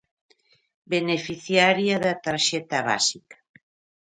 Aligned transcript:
Beneficiaria 0.93 1.95
da 2.05 2.13
tarxeta 2.25 2.77
básica. 2.89 3.37